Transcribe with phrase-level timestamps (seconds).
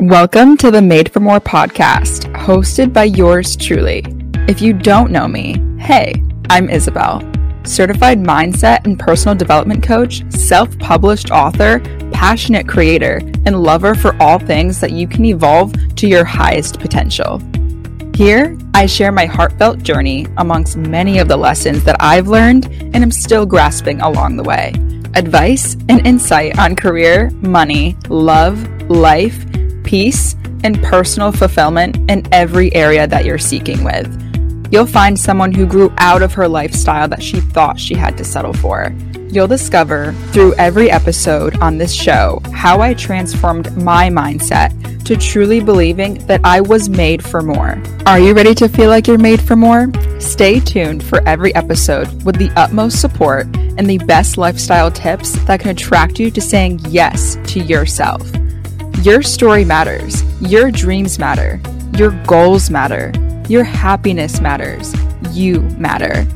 [0.00, 4.04] Welcome to the Made for More podcast, hosted by yours truly.
[4.46, 7.22] If you don't know me, hey, I'm Isabel,
[7.64, 11.80] certified mindset and personal development coach, self published author,
[12.12, 17.40] passionate creator, and lover for all things that you can evolve to your highest potential.
[18.14, 22.96] Here, I share my heartfelt journey amongst many of the lessons that I've learned and
[22.96, 24.74] am still grasping along the way.
[25.14, 29.45] Advice and insight on career, money, love, life,
[29.86, 34.06] peace, and personal fulfillment in every area that you're seeking with.
[34.70, 38.24] You'll find someone who grew out of her lifestyle that she thought she had to
[38.24, 38.92] settle for.
[39.30, 44.72] You'll discover through every episode on this show how I transformed my mindset
[45.04, 47.80] to truly believing that I was made for more.
[48.06, 49.88] Are you ready to feel like you're made for more?
[50.18, 53.46] Stay tuned for every episode with the utmost support
[53.78, 58.22] and the best lifestyle tips that can attract you to saying yes to yourself.
[59.06, 60.24] Your story matters.
[60.40, 61.60] Your dreams matter.
[61.96, 63.12] Your goals matter.
[63.48, 64.92] Your happiness matters.
[65.30, 66.26] You matter.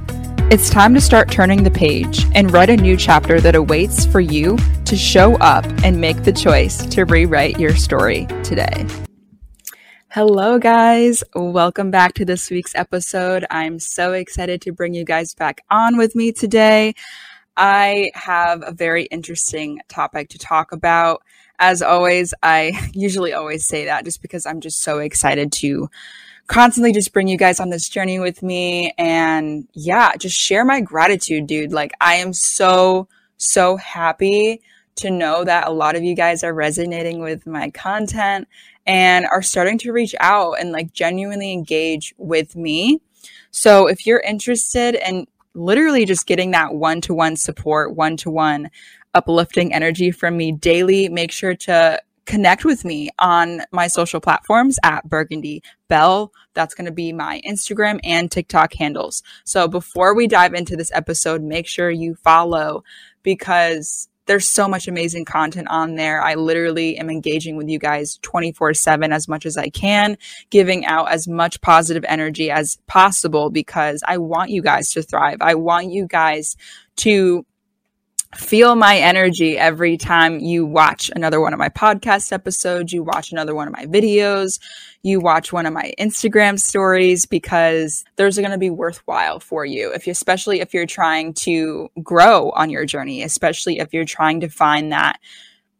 [0.52, 4.20] It's time to start turning the page and write a new chapter that awaits for
[4.20, 8.86] you to show up and make the choice to rewrite your story today.
[10.10, 11.24] Hello, guys.
[11.34, 13.44] Welcome back to this week's episode.
[13.50, 16.94] I'm so excited to bring you guys back on with me today.
[17.56, 21.22] I have a very interesting topic to talk about
[21.60, 25.88] as always, I usually always say that just because I'm just so excited to
[26.48, 30.80] constantly just bring you guys on this journey with me and yeah, just share my
[30.80, 31.72] gratitude, dude.
[31.72, 34.60] Like I am so, so happy
[34.96, 38.48] to know that a lot of you guys are resonating with my content
[38.84, 43.00] and are starting to reach out and like genuinely engage with me.
[43.52, 48.30] So if you're interested in literally just getting that one to one support, one to
[48.30, 48.70] one
[49.14, 54.78] uplifting energy from me daily, make sure to connect with me on my social platforms
[54.84, 56.32] at Burgundy Belle.
[56.54, 59.22] That's going to be my Instagram and TikTok handles.
[59.44, 62.84] So before we dive into this episode, make sure you follow
[63.22, 66.22] because there's so much amazing content on there.
[66.22, 70.16] I literally am engaging with you guys 24 7 as much as I can,
[70.50, 75.38] giving out as much positive energy as possible because I want you guys to thrive.
[75.40, 76.56] I want you guys
[76.98, 77.44] to
[78.36, 83.32] feel my energy every time you watch another one of my podcast episodes, you watch
[83.32, 84.60] another one of my videos,
[85.02, 89.64] you watch one of my Instagram stories because those are going to be worthwhile for
[89.64, 89.92] you.
[89.92, 94.40] If you, especially if you're trying to grow on your journey, especially if you're trying
[94.40, 95.18] to find that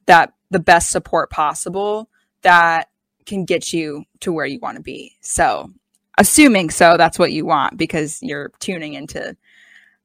[0.07, 2.11] that the best support possible
[2.43, 2.89] that
[3.27, 5.17] can get you to where you want to be.
[5.21, 5.71] So,
[6.19, 9.37] assuming so, that's what you want because you're tuning into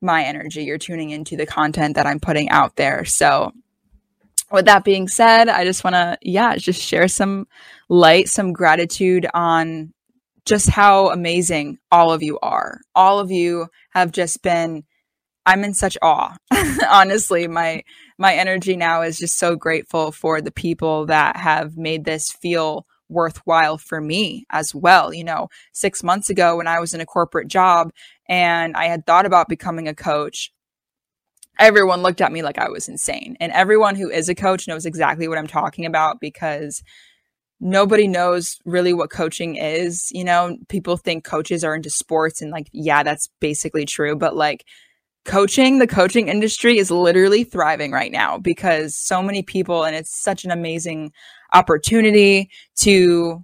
[0.01, 0.63] my energy.
[0.63, 3.06] You're tuning into the content that I'm putting out there.
[3.06, 3.51] So,
[4.51, 7.47] with that being said, I just want to, yeah, just share some
[7.89, 9.94] light, some gratitude on
[10.45, 12.81] just how amazing all of you are.
[12.94, 14.83] All of you have just been,
[15.45, 16.38] I'm in such awe.
[16.89, 17.83] Honestly, my,
[18.19, 22.85] my energy now is just so grateful for the people that have made this feel
[23.09, 25.13] worthwhile for me as well.
[25.13, 27.91] You know, six months ago when I was in a corporate job
[28.28, 30.52] and I had thought about becoming a coach,
[31.59, 33.38] everyone looked at me like I was insane.
[33.40, 36.84] And everyone who is a coach knows exactly what I'm talking about because
[37.59, 40.09] nobody knows really what coaching is.
[40.12, 44.16] You know, people think coaches are into sports and like, yeah, that's basically true.
[44.16, 44.66] But like,
[45.25, 50.22] coaching, the coaching industry is literally thriving right now because so many people, and it's
[50.22, 51.12] such an amazing
[51.53, 53.44] opportunity to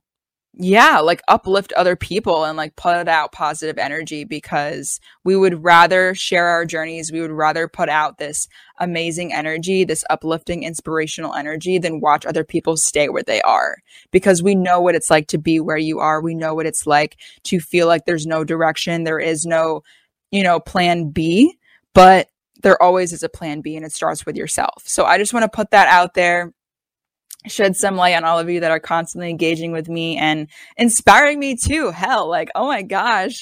[0.53, 6.13] yeah, like uplift other people and like put out positive energy because we would rather
[6.13, 7.09] share our journeys.
[7.09, 12.43] We would rather put out this amazing energy, this uplifting, inspirational energy than watch other
[12.43, 13.77] people stay where they are
[14.11, 16.21] because we know what it's like to be where you are.
[16.21, 19.05] We know what it's like to feel like there's no direction.
[19.05, 19.83] There is no,
[20.31, 21.57] you know, plan B,
[21.93, 22.27] but
[22.61, 24.83] there always is a plan B and it starts with yourself.
[24.85, 26.53] So I just want to put that out there
[27.47, 31.39] shed some light on all of you that are constantly engaging with me and inspiring
[31.39, 31.91] me too.
[31.91, 33.39] Hell, like, oh my gosh.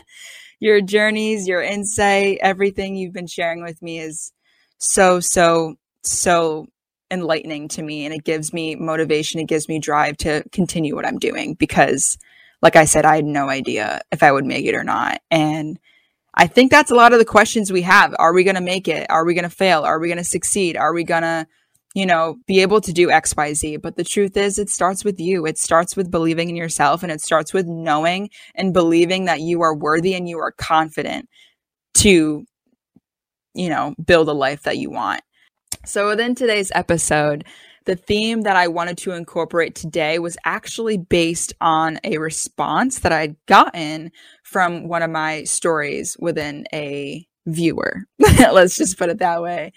[0.60, 4.32] your journeys, your insight, everything you've been sharing with me is
[4.78, 6.66] so, so, so
[7.10, 8.06] enlightening to me.
[8.06, 9.40] And it gives me motivation.
[9.40, 12.16] It gives me drive to continue what I'm doing because,
[12.62, 15.20] like I said, I had no idea if I would make it or not.
[15.30, 15.78] And
[16.34, 18.14] I think that's a lot of the questions we have.
[18.18, 19.06] Are we going to make it?
[19.10, 19.82] Are we going to fail?
[19.82, 20.76] Are we going to succeed?
[20.76, 21.46] Are we going to
[21.94, 23.80] you know, be able to do XYZ.
[23.80, 25.46] But the truth is, it starts with you.
[25.46, 29.62] It starts with believing in yourself and it starts with knowing and believing that you
[29.62, 31.28] are worthy and you are confident
[31.94, 32.44] to,
[33.54, 35.22] you know, build a life that you want.
[35.86, 37.44] So within today's episode,
[37.84, 43.12] the theme that I wanted to incorporate today was actually based on a response that
[43.12, 44.10] I'd gotten
[44.42, 48.04] from one of my stories within a viewer.
[48.18, 49.72] Let's just put it that way.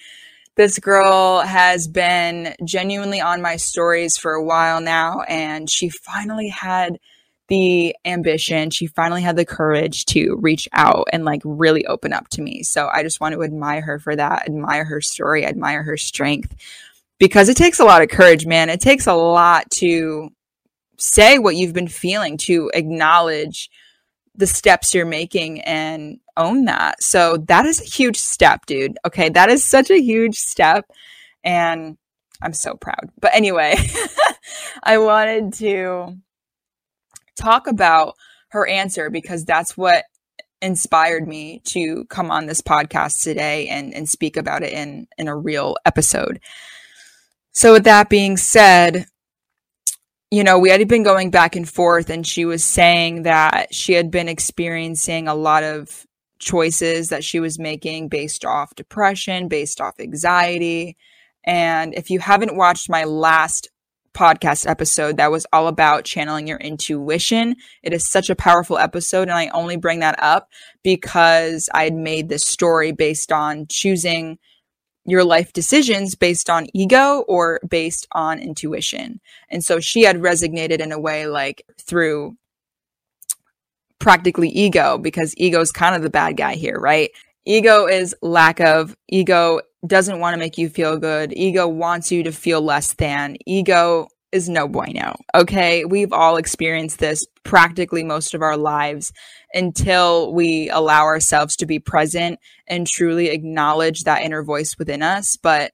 [0.57, 6.49] This girl has been genuinely on my stories for a while now, and she finally
[6.49, 6.99] had
[7.47, 8.71] the ambition.
[8.71, 12.63] She finally had the courage to reach out and like really open up to me.
[12.63, 16.55] So I just want to admire her for that, admire her story, admire her strength
[17.19, 18.71] because it takes a lot of courage, man.
[18.71, 20.29] It takes a lot to
[20.97, 23.69] say what you've been feeling, to acknowledge
[24.33, 27.01] the steps you're making and own that.
[27.03, 28.97] So that is a huge step, dude.
[29.05, 29.29] Okay.
[29.29, 30.85] That is such a huge step.
[31.43, 31.97] And
[32.41, 33.09] I'm so proud.
[33.19, 33.75] But anyway,
[34.83, 36.17] I wanted to
[37.35, 38.15] talk about
[38.49, 40.05] her answer because that's what
[40.61, 45.27] inspired me to come on this podcast today and, and speak about it in, in
[45.27, 46.39] a real episode.
[47.51, 49.07] So, with that being said,
[50.29, 53.93] you know, we had been going back and forth, and she was saying that she
[53.93, 56.05] had been experiencing a lot of
[56.39, 60.97] choices that she was making based off depression, based off anxiety.
[61.43, 63.69] And if you haven't watched my last
[64.17, 67.55] podcast episode that was all about channeling your intuition.
[67.83, 69.29] It is such a powerful episode.
[69.29, 70.49] And I only bring that up
[70.83, 74.39] because I had made this story based on choosing
[75.05, 79.21] your life decisions based on ego or based on intuition.
[79.49, 82.35] And so she had resonated in a way like through
[83.99, 87.11] practically ego because ego is kind of the bad guy here, right?
[87.45, 91.33] Ego is lack of ego doesn't want to make you feel good.
[91.33, 93.37] Ego wants you to feel less than.
[93.45, 95.15] Ego is no bueno.
[95.33, 95.85] Okay.
[95.85, 99.13] We've all experienced this practically most of our lives
[99.53, 105.37] until we allow ourselves to be present and truly acknowledge that inner voice within us.
[105.37, 105.71] But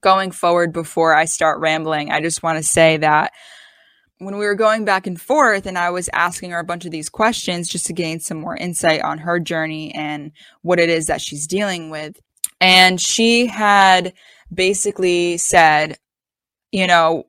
[0.00, 3.32] going forward, before I start rambling, I just want to say that
[4.24, 6.90] when we were going back and forth and I was asking her a bunch of
[6.90, 10.32] these questions just to gain some more insight on her journey and
[10.62, 12.20] what it is that she's dealing with,
[12.60, 14.12] and she had
[14.52, 15.98] basically said,
[16.70, 17.24] you know,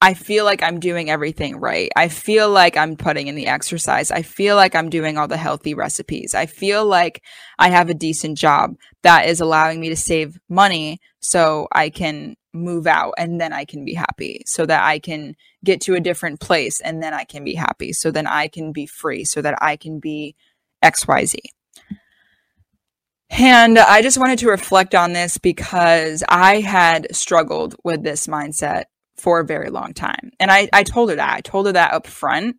[0.00, 1.90] I feel like I'm doing everything right.
[1.96, 4.10] I feel like I'm putting in the exercise.
[4.10, 6.34] I feel like I'm doing all the healthy recipes.
[6.34, 7.22] I feel like
[7.58, 12.36] I have a decent job that is allowing me to save money so I can
[12.54, 14.42] move out and then I can be happy.
[14.46, 17.92] So that I can get to a different place and then I can be happy.
[17.92, 19.24] So then I can be free.
[19.24, 20.36] So that I can be
[20.82, 21.34] XYZ.
[23.30, 28.84] And I just wanted to reflect on this because I had struggled with this mindset
[29.16, 30.30] for a very long time.
[30.38, 31.34] And I, I told her that.
[31.34, 32.56] I told her that up front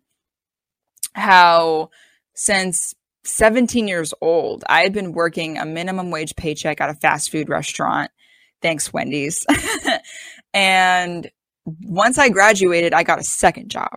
[1.14, 1.90] how
[2.34, 2.94] since
[3.24, 7.48] 17 years old, I had been working a minimum wage paycheck at a fast food
[7.48, 8.10] restaurant.
[8.62, 9.46] Thanks, Wendy's.
[10.56, 11.30] and
[11.82, 13.90] once I graduated, I got a second job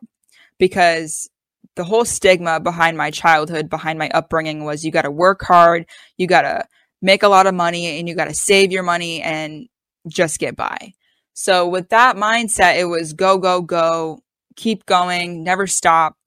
[0.58, 1.30] because
[1.78, 5.86] the whole stigma behind my childhood, behind my upbringing was you got to work hard,
[6.18, 6.66] you got to
[7.02, 9.70] make a lot of money, and you got to save your money and
[10.10, 10.92] just get by.
[11.34, 14.20] So, with that mindset, it was go, go, go,
[14.58, 16.18] keep going, never stop,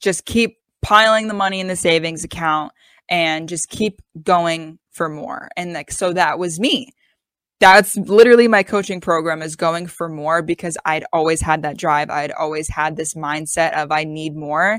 [0.00, 2.70] just keep piling the money in the savings account
[3.10, 5.48] and just keep going for more.
[5.56, 6.92] And like, so that was me
[7.58, 12.10] that's literally my coaching program is going for more because I'd always had that drive.
[12.10, 14.78] I'd always had this mindset of I need more.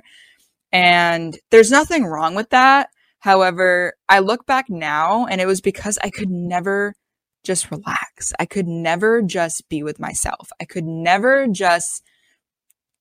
[0.72, 2.90] And there's nothing wrong with that.
[3.20, 6.94] However, I look back now and it was because I could never
[7.44, 8.34] just relax.
[8.40, 10.50] I could never just be with myself.
[10.60, 12.04] I could never just,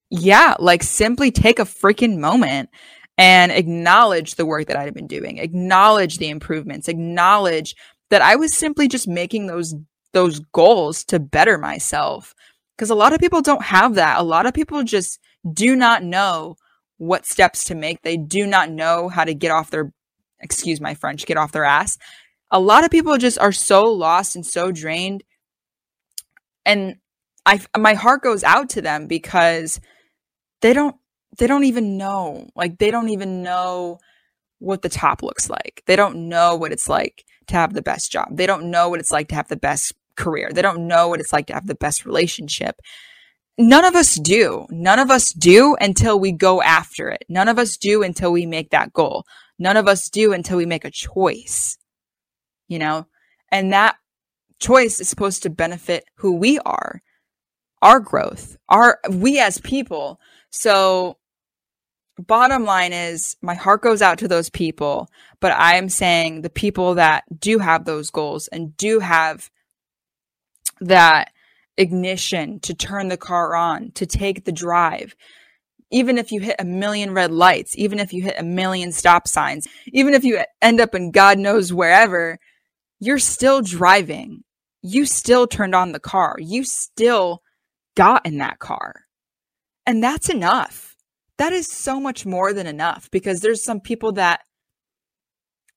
[0.09, 2.71] yeah, like simply take a freaking moment
[3.19, 7.75] and acknowledge the work that I'd been doing, acknowledge the improvements, acknowledge
[8.11, 9.75] that I was simply just making those
[10.13, 12.35] those goals to better myself
[12.77, 14.19] because a lot of people don't have that.
[14.19, 15.19] A lot of people just
[15.53, 16.57] do not know
[16.99, 18.03] what steps to make.
[18.03, 19.93] They do not know how to get off their
[20.41, 21.99] excuse my French, get off their ass.
[22.51, 25.25] A lot of people just are so lost and so drained
[26.65, 26.97] and
[27.47, 29.81] I my heart goes out to them because
[30.61, 30.97] they don't
[31.39, 32.49] they don't even know.
[32.55, 33.99] Like they don't even know
[34.59, 35.83] what the top looks like.
[35.87, 38.29] They don't know what it's like to have the best job.
[38.37, 40.51] They don't know what it's like to have the best career.
[40.53, 42.81] They don't know what it's like to have the best relationship.
[43.59, 44.67] None of us do.
[44.71, 47.25] None of us do until we go after it.
[47.29, 49.25] None of us do until we make that goal.
[49.59, 51.79] None of us do until we make a choice.
[52.69, 53.07] You know,
[53.51, 53.97] and that
[54.59, 57.01] choice is supposed to benefit who we are,
[57.81, 60.19] our growth, our, we as people.
[60.51, 61.19] So
[62.23, 65.09] bottom line is my heart goes out to those people,
[65.41, 69.51] but I am saying the people that do have those goals and do have
[70.81, 71.33] that
[71.77, 75.15] ignition to turn the car on, to take the drive.
[75.91, 79.29] Even if you hit a million red lights, even if you hit a million stop
[79.29, 82.39] signs, even if you end up in God knows wherever,
[82.99, 84.43] you're still driving.
[84.83, 86.37] You still turned on the car.
[86.39, 87.43] You still
[87.97, 89.03] got in that car.
[89.85, 90.86] And that's enough.
[91.39, 94.41] That is so much more than enough because there's some people that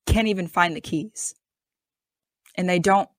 [0.05, 1.35] can't even find the keys
[2.55, 3.09] and they don't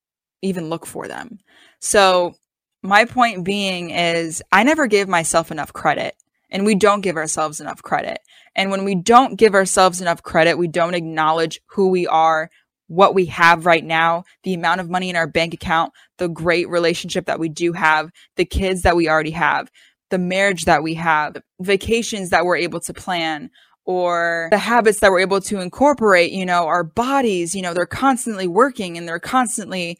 [0.42, 1.38] even look for them.
[1.80, 2.35] So,
[2.82, 6.14] my point being is, I never give myself enough credit,
[6.50, 8.20] and we don't give ourselves enough credit.
[8.56, 12.50] And when we don't give ourselves enough credit, we don't acknowledge who we are,
[12.87, 16.68] what we have right now, the amount of money in our bank account, the great
[16.68, 19.70] relationship that we do have, the kids that we already have,
[20.11, 23.50] the marriage that we have, vacations that we're able to plan,
[23.85, 27.87] or the habits that we're able to incorporate, you know, our bodies, you know, they're
[27.87, 29.99] constantly working and they're constantly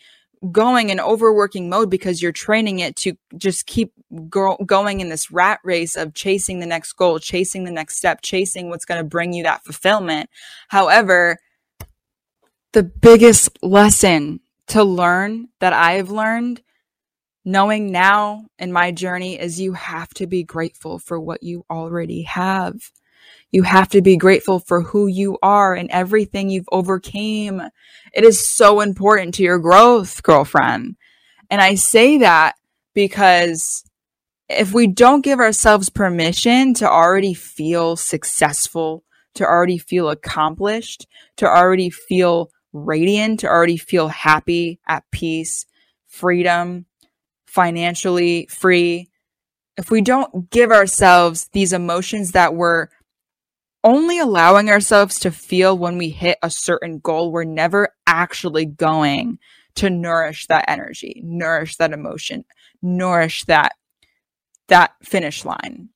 [0.53, 3.93] going in overworking mode because you're training it to just keep
[4.29, 8.21] go- going in this rat race of chasing the next goal, chasing the next step,
[8.23, 10.31] chasing what's going to bring you that fulfillment.
[10.69, 11.39] However,
[12.73, 16.63] the biggest lesson to learn that I've learned
[17.45, 22.23] knowing now in my journey is you have to be grateful for what you already
[22.23, 22.75] have.
[23.51, 27.61] You have to be grateful for who you are and everything you've overcame.
[28.13, 30.97] It is so important to your growth, girlfriend.
[31.51, 32.55] And I say that
[32.95, 33.85] because
[34.49, 39.05] if we don't give ourselves permission to already feel successful,
[39.35, 41.07] to already feel accomplished,
[41.37, 45.67] to already feel radiant, to already feel happy, at peace,
[46.07, 46.87] freedom,
[47.51, 49.11] financially free,
[49.77, 52.89] if we don't give ourselves these emotions that we're
[53.83, 59.39] only allowing ourselves to feel when we hit a certain goal, we're never actually going
[59.77, 62.45] to nourish that energy, nourish that emotion,
[62.83, 63.73] nourish that
[64.69, 65.89] that finish line.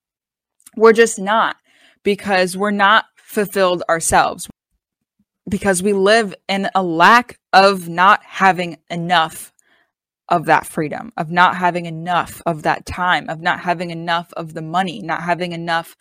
[0.76, 1.56] We're just not
[2.02, 4.49] because we're not fulfilled ourselves
[5.49, 9.52] because we live in a lack of not having enough
[10.28, 14.54] of that freedom, of not having enough of that time, of not having enough of
[14.54, 15.96] the money, not having enough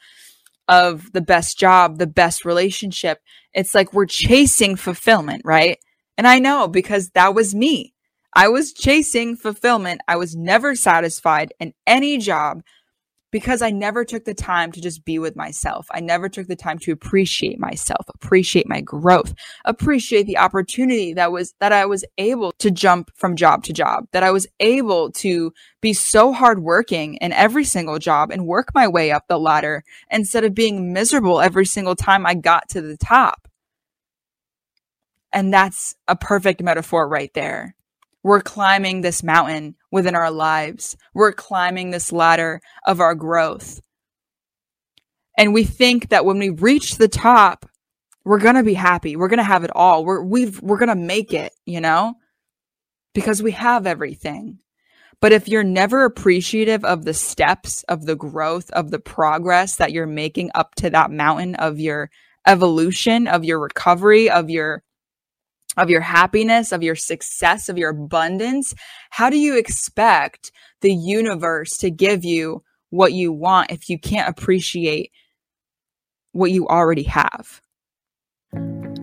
[0.67, 3.19] of the best job, the best relationship.
[3.53, 5.77] It's like we're chasing fulfillment, right?
[6.17, 7.93] And I know because that was me.
[8.33, 10.01] I was chasing fulfillment.
[10.07, 12.63] I was never satisfied in any job
[13.33, 15.87] because I never took the time to just be with myself.
[15.91, 19.33] I never took the time to appreciate myself, appreciate my growth,
[19.65, 24.05] appreciate the opportunity that was that I was able to jump from job to job,
[24.11, 28.87] that I was able to be so hardworking in every single job and work my
[28.87, 32.97] way up the ladder instead of being miserable every single time I got to the
[32.97, 33.47] top.
[35.31, 37.75] And that's a perfect metaphor right there.
[38.23, 40.95] We're climbing this mountain within our lives.
[41.13, 43.81] We're climbing this ladder of our growth.
[45.37, 47.65] And we think that when we reach the top,
[48.23, 49.15] we're going to be happy.
[49.15, 50.05] We're going to have it all.
[50.05, 52.15] We're we've we're going to make it, you know?
[53.13, 54.59] Because we have everything.
[55.19, 59.91] But if you're never appreciative of the steps of the growth of the progress that
[59.91, 62.09] you're making up to that mountain of your
[62.45, 64.83] evolution, of your recovery, of your
[65.77, 68.73] of your happiness, of your success, of your abundance,
[69.09, 70.51] how do you expect
[70.81, 75.11] the universe to give you what you want if you can't appreciate
[76.31, 77.61] what you already have?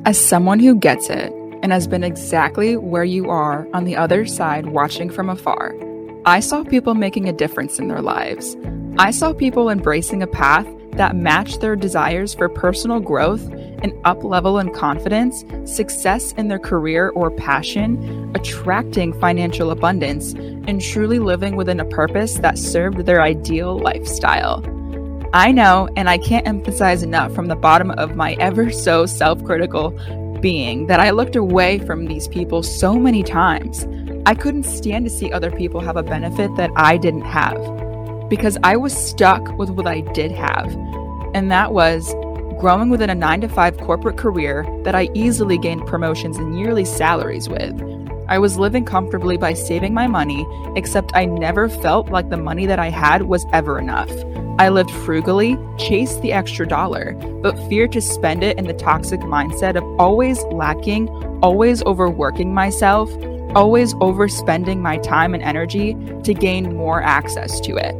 [0.05, 4.25] As someone who gets it and has been exactly where you are on the other
[4.25, 5.75] side watching from afar,
[6.27, 8.55] I saw people making a difference in their lives.
[8.99, 13.43] I saw people embracing a path that matched their desires for personal growth
[13.83, 20.83] and up level in confidence, success in their career or passion, attracting financial abundance, and
[20.83, 24.63] truly living within a purpose that served their ideal lifestyle.
[25.33, 29.43] I know, and I can't emphasize enough from the bottom of my ever so self
[29.43, 29.99] critical
[30.41, 33.87] being that I looked away from these people so many times.
[34.27, 37.59] I couldn't stand to see other people have a benefit that I didn't have
[38.29, 40.73] because I was stuck with what I did have,
[41.35, 42.15] and that was
[42.61, 46.85] growing within a 9 to 5 corporate career that I easily gained promotions and yearly
[46.85, 47.81] salaries with.
[48.29, 50.47] I was living comfortably by saving my money,
[50.77, 54.11] except I never felt like the money that I had was ever enough.
[54.59, 59.21] I lived frugally, chased the extra dollar, but feared to spend it in the toxic
[59.21, 61.09] mindset of always lacking,
[61.43, 63.11] always overworking myself,
[63.55, 67.95] always overspending my time and energy to gain more access to it.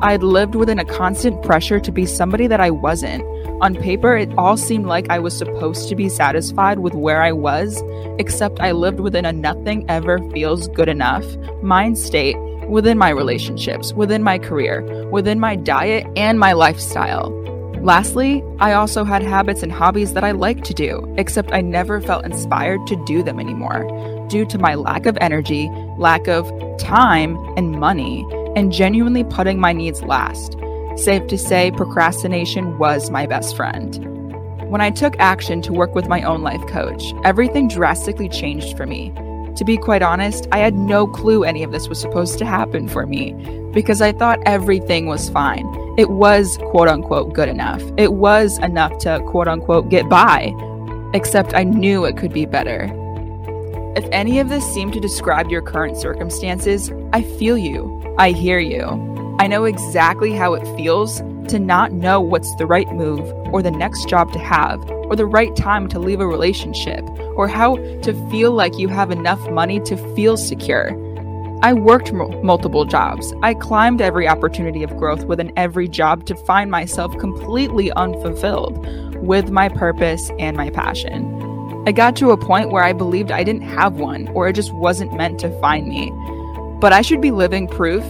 [0.00, 3.24] I'd lived within a constant pressure to be somebody that I wasn't.
[3.60, 7.32] On paper, it all seemed like I was supposed to be satisfied with where I
[7.32, 7.82] was,
[8.18, 11.24] except I lived within a nothing ever feels good enough
[11.62, 12.36] mind state
[12.68, 17.30] within my relationships, within my career, within my diet, and my lifestyle.
[17.82, 22.00] Lastly, I also had habits and hobbies that I liked to do, except I never
[22.00, 27.36] felt inspired to do them anymore due to my lack of energy, lack of time
[27.56, 30.56] and money, and genuinely putting my needs last.
[30.96, 34.04] Safe to say, procrastination was my best friend.
[34.68, 38.84] When I took action to work with my own life coach, everything drastically changed for
[38.86, 39.12] me.
[39.56, 42.86] To be quite honest, I had no clue any of this was supposed to happen
[42.88, 43.32] for me
[43.72, 45.66] because I thought everything was fine.
[45.98, 47.82] It was quote unquote good enough.
[47.96, 50.52] It was enough to quote unquote get by,
[51.14, 52.86] except I knew it could be better.
[53.98, 58.14] If any of this seemed to describe your current circumstances, I feel you.
[58.16, 58.84] I hear you.
[59.40, 63.72] I know exactly how it feels to not know what's the right move or the
[63.72, 67.02] next job to have or the right time to leave a relationship
[67.34, 70.90] or how to feel like you have enough money to feel secure.
[71.64, 73.34] I worked m- multiple jobs.
[73.42, 78.78] I climbed every opportunity of growth within every job to find myself completely unfulfilled
[79.16, 81.47] with my purpose and my passion.
[81.88, 84.74] I got to a point where I believed I didn't have one or it just
[84.74, 86.12] wasn't meant to find me.
[86.82, 88.04] But I should be living proof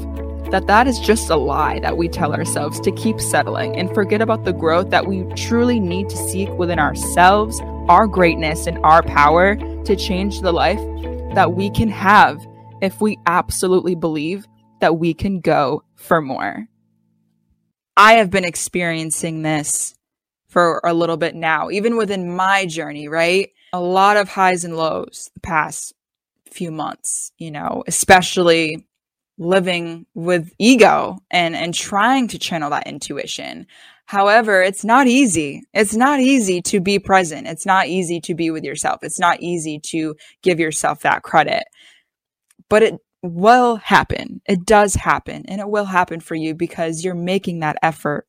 [0.51, 4.21] that that is just a lie that we tell ourselves to keep settling and forget
[4.21, 9.01] about the growth that we truly need to seek within ourselves, our greatness, and our
[9.01, 9.55] power
[9.85, 10.81] to change the life
[11.37, 12.45] that we can have
[12.83, 14.45] if we absolutely believe
[14.81, 16.67] that we can go for more.
[17.97, 19.95] I have been experiencing this
[20.49, 23.51] for a little bit now, even within my journey, right?
[23.73, 25.95] A lot of highs and lows the past
[26.51, 28.87] few months, you know, especially
[29.39, 33.67] living with ego and and trying to channel that intuition.
[34.07, 35.65] However, it's not easy.
[35.75, 37.47] It's not easy to be present.
[37.47, 39.01] It's not easy to be with yourself.
[39.03, 41.65] It's not easy to give yourself that credit.
[42.71, 44.41] But it will happen.
[44.47, 48.27] It does happen and it will happen for you because you're making that effort.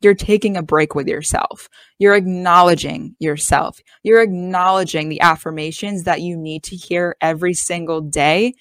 [0.00, 1.68] You're taking a break with yourself.
[1.98, 3.80] You're acknowledging yourself.
[4.02, 8.54] You're acknowledging the affirmations that you need to hear every single day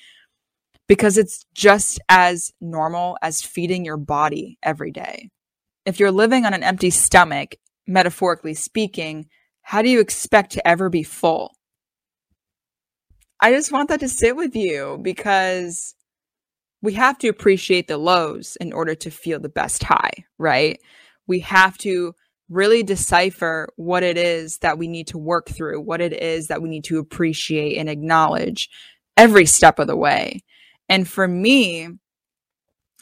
[0.87, 5.29] because it's just as normal as feeding your body every day.
[5.85, 9.27] If you're living on an empty stomach, metaphorically speaking,
[9.61, 11.51] how do you expect to ever be full?
[13.39, 15.93] I just want that to sit with you because
[16.81, 20.79] we have to appreciate the lows in order to feel the best high, right?
[21.27, 22.13] We have to
[22.49, 26.61] really decipher what it is that we need to work through, what it is that
[26.61, 28.69] we need to appreciate and acknowledge
[29.17, 30.43] every step of the way.
[30.87, 31.89] And for me,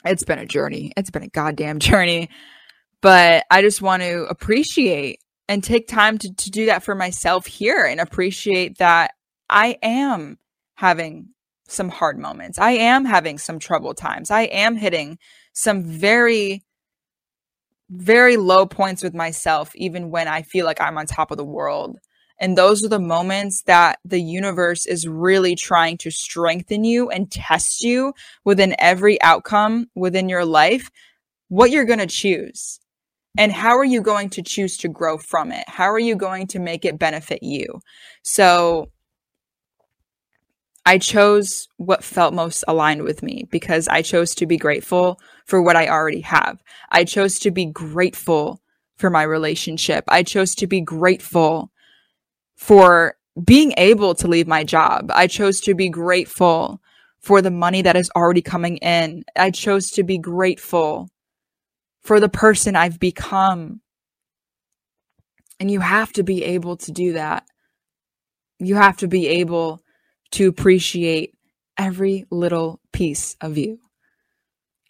[0.03, 0.91] it's been a journey.
[0.97, 2.29] It's been a goddamn journey.
[3.01, 7.45] But I just want to appreciate and take time to, to do that for myself
[7.45, 9.11] here and appreciate that
[9.47, 10.39] I am
[10.75, 11.29] having
[11.67, 12.57] some hard moments.
[12.57, 14.31] I am having some trouble times.
[14.31, 15.17] I am hitting
[15.53, 16.63] some very,
[17.89, 21.45] very low points with myself, even when I feel like I'm on top of the
[21.45, 21.98] world.
[22.39, 27.32] And those are the moments that the universe is really trying to strengthen you and
[27.32, 30.91] test you within every outcome within your life,
[31.48, 32.80] what you're going to choose.
[33.38, 35.63] And how are you going to choose to grow from it?
[35.67, 37.82] How are you going to make it benefit you?
[38.24, 38.89] So
[40.86, 45.62] I chose what felt most aligned with me because I chose to be grateful for
[45.62, 46.62] what I already have.
[46.91, 48.62] I chose to be grateful
[48.98, 50.06] for my relationship.
[50.08, 51.71] I chose to be grateful
[52.56, 55.12] for being able to leave my job.
[55.13, 56.82] I chose to be grateful
[57.19, 59.26] for the money that is already coming in.
[59.36, 61.10] I chose to be grateful
[62.04, 63.82] for the person I've become.
[65.60, 67.45] And you have to be able to do that.
[68.60, 69.82] You have to be able
[70.36, 71.34] to appreciate
[71.78, 73.80] every little piece of you.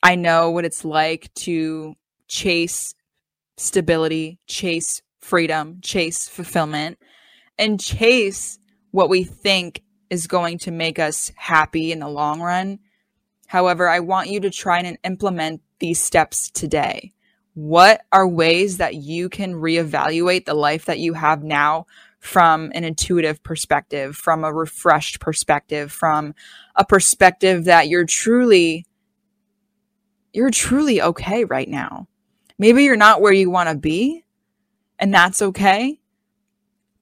[0.01, 1.93] I know what it's like to
[2.27, 2.95] chase
[3.55, 6.97] stability, chase freedom, chase fulfillment
[7.60, 8.58] and chase
[8.89, 12.79] what we think is going to make us happy in the long run.
[13.45, 17.13] However, I want you to try and implement these steps today.
[17.53, 21.86] What are ways that you can reevaluate the life that you have now
[22.25, 26.33] from an intuitive perspective, from a refreshed perspective, from
[26.75, 28.85] a perspective that you're truly
[30.33, 32.07] you're truly okay right now.
[32.57, 34.25] Maybe you're not where you want to be,
[34.99, 35.99] and that's okay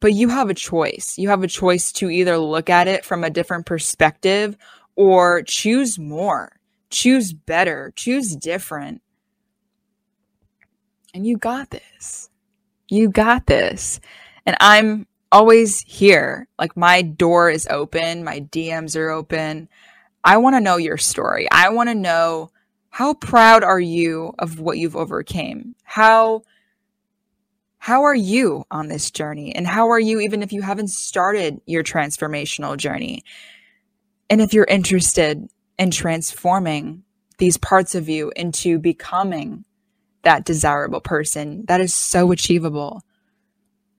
[0.03, 1.17] but you have a choice.
[1.17, 4.57] You have a choice to either look at it from a different perspective
[4.97, 6.59] or choose more,
[6.89, 9.01] choose better, choose different.
[11.13, 12.29] And you got this.
[12.89, 14.01] You got this.
[14.45, 16.47] And I'm always here.
[16.59, 19.67] Like my door is open, my DMs are open.
[20.23, 21.47] I want to know your story.
[21.51, 22.51] I want to know
[22.89, 25.75] how proud are you of what you've overcame?
[25.83, 26.43] How
[27.79, 29.53] how are you on this journey?
[29.53, 33.25] And how are you even if you haven't started your transformational journey?
[34.29, 37.03] And if you're interested in transforming
[37.39, 39.65] these parts of you into becoming
[40.21, 43.01] that desirable person, that is so achievable.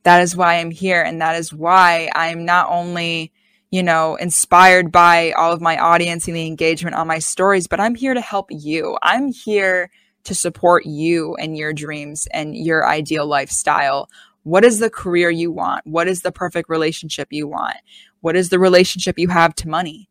[0.05, 1.03] That is why I'm here.
[1.03, 3.33] And that is why I'm not only
[3.75, 7.81] you know, inspired by all of my audience and the engagement on my stories, but
[7.81, 8.97] I'm here to help you.
[9.03, 9.91] I'm here
[10.23, 14.09] to support you and your dreams and your ideal lifestyle.
[14.45, 15.85] What is the career you want?
[15.89, 17.77] What is the perfect relationship you want?
[18.21, 20.09] What is the relationship you have to money?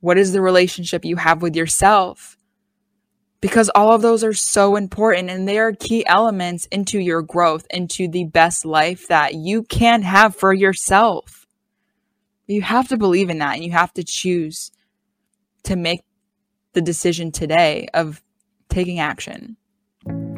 [0.00, 2.38] What is the relationship you have with yourself?
[3.44, 7.66] Because all of those are so important and they are key elements into your growth,
[7.68, 11.46] into the best life that you can have for yourself.
[12.46, 14.72] You have to believe in that and you have to choose
[15.64, 16.00] to make
[16.72, 18.22] the decision today of
[18.70, 19.58] taking action.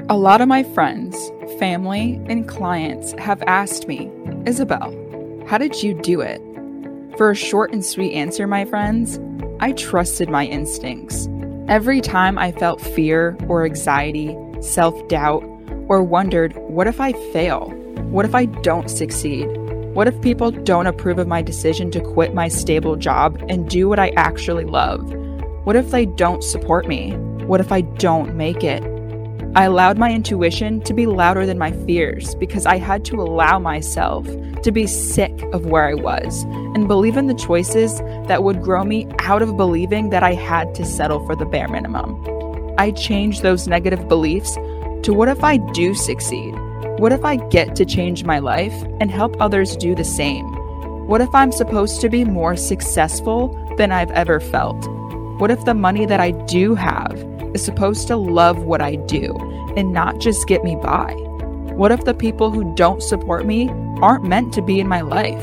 [0.09, 4.11] A lot of my friends, family, and clients have asked me,
[4.47, 4.91] Isabel,
[5.47, 6.41] how did you do it?
[7.17, 9.21] For a short and sweet answer, my friends,
[9.61, 11.29] I trusted my instincts.
[11.69, 15.43] Every time I felt fear or anxiety, self doubt,
[15.89, 17.71] or wondered, what if I fail?
[18.11, 19.47] What if I don't succeed?
[19.93, 23.89] What if people don't approve of my decision to quit my stable job and do
[23.89, 25.13] what I actually love?
[25.65, 27.17] What if they don't support me?
[27.47, 28.85] What if I don't make it?
[29.57, 33.59] I allowed my intuition to be louder than my fears because I had to allow
[33.59, 34.27] myself
[34.61, 36.43] to be sick of where I was
[36.75, 40.75] and believe in the choices that would grow me out of believing that I had
[40.75, 42.23] to settle for the bare minimum.
[42.77, 44.57] I changed those negative beliefs
[45.05, 46.55] to what if I do succeed?
[46.99, 50.45] What if I get to change my life and help others do the same?
[51.07, 54.87] What if I'm supposed to be more successful than I've ever felt?
[55.41, 57.26] What if the money that I do have
[57.57, 59.35] is supposed to love what I do
[59.79, 61.15] and not just get me by?
[61.73, 63.71] What if the people who don't support me
[64.03, 65.43] aren't meant to be in my life?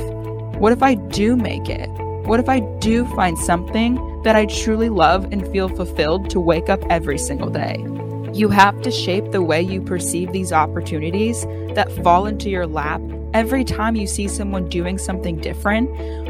[0.59, 1.89] What if I do make it?
[2.27, 6.69] What if I do find something that I truly love and feel fulfilled to wake
[6.69, 7.83] up every single day?
[8.31, 13.01] You have to shape the way you perceive these opportunities that fall into your lap
[13.33, 15.89] every time you see someone doing something different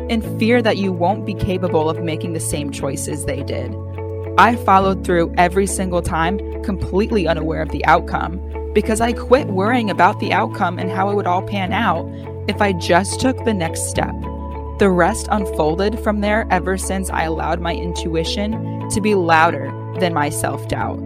[0.09, 3.75] and fear that you won't be capable of making the same choices they did.
[4.37, 8.41] I followed through every single time, completely unaware of the outcome,
[8.73, 12.09] because I quit worrying about the outcome and how it would all pan out
[12.47, 14.13] if I just took the next step.
[14.79, 20.15] The rest unfolded from there ever since I allowed my intuition to be louder than
[20.15, 20.99] my self doubt.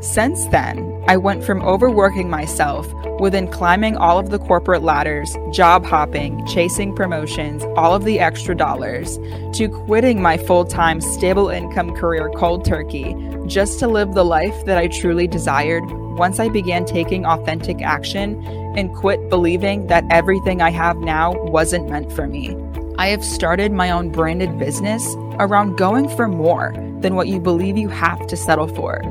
[0.00, 2.90] Since then, I went from overworking myself
[3.20, 8.56] within climbing all of the corporate ladders, job hopping, chasing promotions, all of the extra
[8.56, 9.18] dollars,
[9.52, 13.14] to quitting my full time stable income career cold turkey
[13.46, 15.84] just to live the life that I truly desired
[16.16, 18.42] once I began taking authentic action
[18.74, 22.56] and quit believing that everything I have now wasn't meant for me.
[22.96, 25.04] I have started my own branded business
[25.38, 29.02] around going for more than what you believe you have to settle for.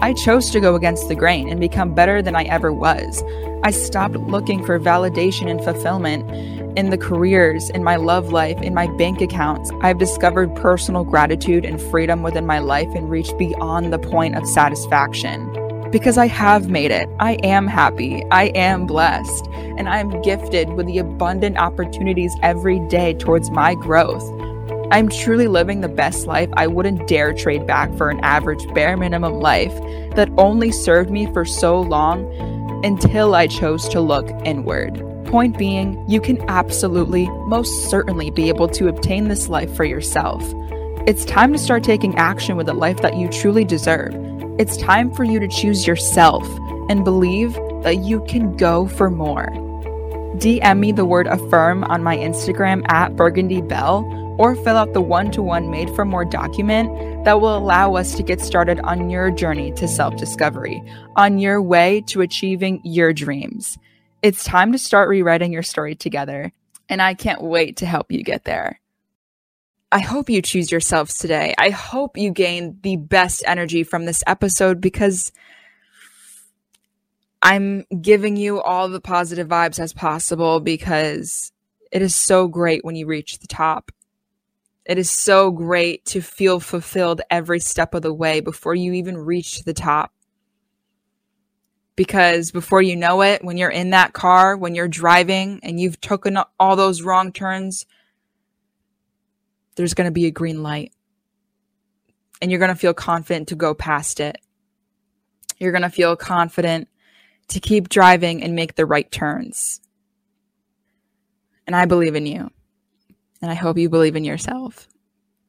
[0.00, 3.22] I chose to go against the grain and become better than I ever was.
[3.62, 6.28] I stopped looking for validation and fulfillment
[6.76, 9.70] in the careers, in my love life, in my bank accounts.
[9.80, 14.46] I've discovered personal gratitude and freedom within my life and reached beyond the point of
[14.48, 15.50] satisfaction.
[15.90, 17.08] Because I have made it.
[17.20, 18.24] I am happy.
[18.30, 19.46] I am blessed.
[19.78, 24.28] And I am gifted with the abundant opportunities every day towards my growth.
[24.90, 28.96] I'm truly living the best life I wouldn't dare trade back for an average bare
[28.96, 29.74] minimum life
[30.14, 32.30] that only served me for so long
[32.84, 35.02] until I chose to look inward.
[35.26, 40.42] Point being, you can absolutely, most certainly be able to obtain this life for yourself.
[41.06, 44.14] It's time to start taking action with the life that you truly deserve.
[44.58, 46.46] It's time for you to choose yourself
[46.88, 49.48] and believe that you can go for more.
[50.36, 53.62] DM me the word affirm on my Instagram at Burgundy
[54.38, 58.14] or fill out the one to one Made for More document that will allow us
[58.16, 60.82] to get started on your journey to self discovery,
[61.16, 63.78] on your way to achieving your dreams.
[64.22, 66.52] It's time to start rewriting your story together,
[66.88, 68.80] and I can't wait to help you get there.
[69.92, 71.54] I hope you choose yourselves today.
[71.56, 75.30] I hope you gain the best energy from this episode because
[77.40, 81.52] I'm giving you all the positive vibes as possible because
[81.92, 83.92] it is so great when you reach the top.
[84.84, 89.16] It is so great to feel fulfilled every step of the way before you even
[89.16, 90.12] reach the top.
[91.96, 96.00] Because before you know it, when you're in that car, when you're driving and you've
[96.00, 97.86] taken all those wrong turns,
[99.76, 100.92] there's going to be a green light.
[102.42, 104.36] and you're going to feel confident to go past it.
[105.58, 106.88] You're going to feel confident
[107.48, 109.80] to keep driving and make the right turns.
[111.66, 112.50] And I believe in you.
[113.44, 114.88] And I hope you believe in yourself.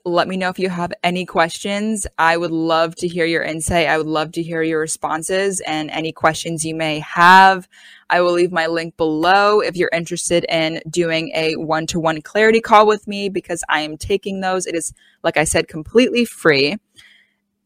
[0.03, 2.05] Let me know if you have any questions.
[2.17, 3.87] I would love to hear your insight.
[3.87, 7.69] I would love to hear your responses and any questions you may have.
[8.09, 12.21] I will leave my link below if you're interested in doing a one to one
[12.21, 14.65] clarity call with me because I am taking those.
[14.65, 14.91] It is,
[15.23, 16.75] like I said, completely free.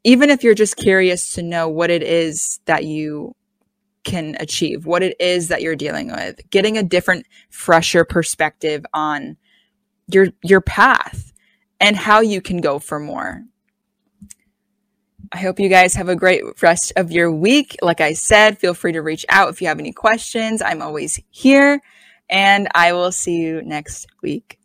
[0.04, 3.34] Even if you're just curious to know what it is that you
[4.04, 9.36] can achieve, what it is that you're dealing with, getting a different, fresher perspective on
[10.14, 11.32] your your path
[11.80, 13.44] and how you can go for more.
[15.32, 17.78] I hope you guys have a great rest of your week.
[17.82, 20.62] Like I said, feel free to reach out if you have any questions.
[20.62, 21.82] I'm always here,
[22.30, 24.59] and I will see you next week.